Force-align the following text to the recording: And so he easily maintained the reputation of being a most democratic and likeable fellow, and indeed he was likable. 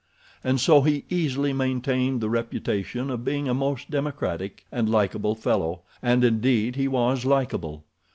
And 0.43 0.59
so 0.59 0.81
he 0.81 1.05
easily 1.11 1.53
maintained 1.53 2.21
the 2.21 2.29
reputation 2.31 3.11
of 3.11 3.23
being 3.23 3.47
a 3.47 3.53
most 3.53 3.91
democratic 3.91 4.65
and 4.71 4.89
likeable 4.89 5.35
fellow, 5.35 5.81
and 6.01 6.23
indeed 6.23 6.75
he 6.75 6.87
was 6.87 7.23
likable. 7.23 7.83